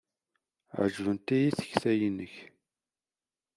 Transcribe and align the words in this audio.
Ɛejbent-iyi 0.81 1.49
tekta-nnek. 1.57 2.35